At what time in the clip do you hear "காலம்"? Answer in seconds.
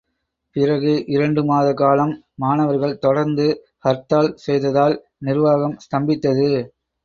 1.73-2.13